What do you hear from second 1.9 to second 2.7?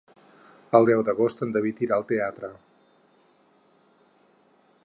al teatre.